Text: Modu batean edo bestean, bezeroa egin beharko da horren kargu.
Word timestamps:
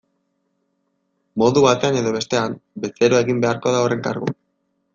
Modu 1.41 1.63
batean 1.67 1.99
edo 2.01 2.15
bestean, 2.17 2.57
bezeroa 2.87 3.21
egin 3.27 3.45
beharko 3.47 3.75
da 3.77 3.85
horren 3.85 4.03
kargu. 4.09 4.35